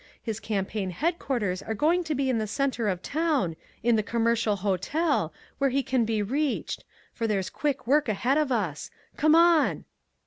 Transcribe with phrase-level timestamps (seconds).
[0.19, 4.55] His campaign headquarters are going to be in the center of town, at the Commercial
[4.55, 8.89] Hotel, where he can be reached for there's quick work ahead of us.
[9.15, 9.85] Come on."